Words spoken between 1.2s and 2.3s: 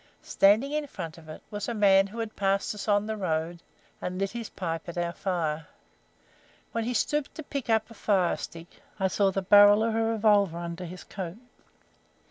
it was a man who